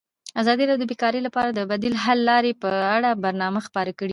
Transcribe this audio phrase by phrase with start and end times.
[0.41, 4.09] ازادي راډیو د بیکاري لپاره د بدیل حل لارې په اړه برنامه خپاره کړې.